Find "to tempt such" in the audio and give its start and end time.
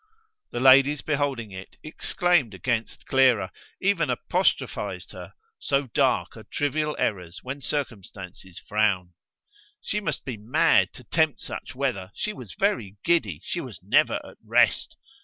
10.93-11.75